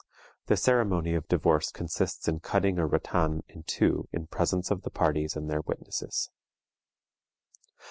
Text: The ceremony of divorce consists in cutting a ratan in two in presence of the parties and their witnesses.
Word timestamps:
The 0.47 0.57
ceremony 0.57 1.13
of 1.13 1.27
divorce 1.27 1.69
consists 1.69 2.27
in 2.27 2.39
cutting 2.39 2.79
a 2.79 2.87
ratan 2.87 3.43
in 3.47 3.61
two 3.61 4.07
in 4.11 4.25
presence 4.25 4.71
of 4.71 4.81
the 4.81 4.89
parties 4.89 5.35
and 5.35 5.47
their 5.47 5.61
witnesses. 5.61 6.31